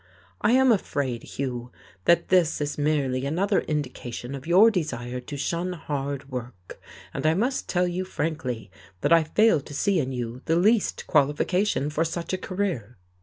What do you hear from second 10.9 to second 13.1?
qualification for such a career.